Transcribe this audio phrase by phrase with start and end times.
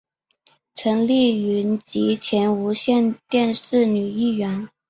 [0.73, 4.67] 陈丽云及前无线电视女艺员。